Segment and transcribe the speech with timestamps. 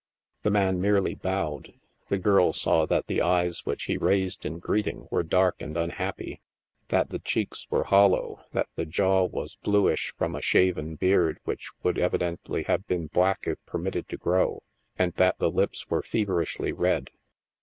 [0.41, 1.73] The man merely bowed;
[2.09, 6.41] the girl saw that the eyes which he raised in greeting were dark and unhappy,
[6.87, 11.69] that the cheeks were hollow, that the jaw was bluish from a shaven beard which
[11.83, 14.63] would evidently have been black if permitted to grow,
[14.97, 17.11] and that the lips were feverishly red.